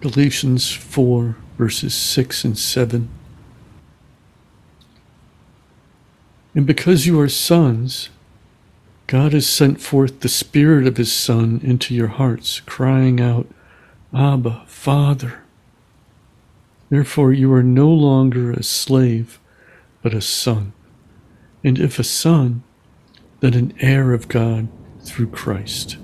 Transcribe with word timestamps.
Galatians 0.00 0.72
4, 0.72 1.36
verses 1.58 1.94
6 1.94 2.44
and 2.44 2.58
7. 2.58 3.08
And 6.54 6.66
because 6.66 7.06
you 7.06 7.20
are 7.20 7.28
sons, 7.28 8.08
God 9.06 9.32
has 9.34 9.46
sent 9.46 9.80
forth 9.80 10.20
the 10.20 10.28
Spirit 10.28 10.86
of 10.86 10.96
His 10.96 11.12
Son 11.12 11.60
into 11.62 11.94
your 11.94 12.08
hearts, 12.08 12.60
crying 12.60 13.20
out, 13.20 13.46
Abba, 14.14 14.64
Father. 14.66 15.42
Therefore, 16.88 17.32
you 17.32 17.52
are 17.52 17.62
no 17.62 17.88
longer 17.88 18.52
a 18.52 18.62
slave, 18.62 19.38
but 20.02 20.14
a 20.14 20.20
son. 20.20 20.72
And 21.62 21.78
if 21.78 21.98
a 21.98 22.04
son, 22.04 22.62
then 23.40 23.54
an 23.54 23.74
heir 23.80 24.12
of 24.12 24.28
God 24.28 24.68
through 25.02 25.28
Christ. 25.28 25.98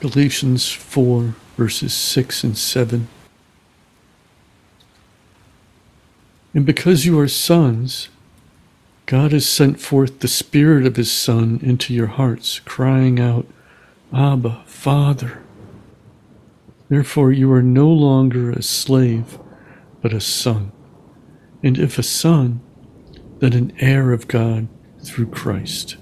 Galatians 0.00 0.72
4, 0.72 1.34
verses 1.58 1.92
6 1.92 2.42
and 2.42 2.56
7. 2.56 3.08
And 6.54 6.64
because 6.64 7.04
you 7.04 7.20
are 7.20 7.28
sons, 7.28 8.08
God 9.04 9.32
has 9.32 9.46
sent 9.46 9.78
forth 9.78 10.20
the 10.20 10.28
Spirit 10.28 10.86
of 10.86 10.96
His 10.96 11.12
Son 11.12 11.60
into 11.62 11.92
your 11.92 12.06
hearts, 12.06 12.60
crying 12.60 13.20
out, 13.20 13.46
Abba, 14.10 14.62
Father. 14.64 15.42
Therefore, 16.88 17.30
you 17.30 17.52
are 17.52 17.62
no 17.62 17.88
longer 17.88 18.50
a 18.50 18.62
slave, 18.62 19.38
but 20.00 20.14
a 20.14 20.20
son. 20.20 20.72
And 21.62 21.78
if 21.78 21.98
a 21.98 22.02
son, 22.02 22.60
then 23.40 23.52
an 23.52 23.72
heir 23.78 24.12
of 24.12 24.28
God 24.28 24.66
through 25.02 25.26
Christ. 25.26 25.96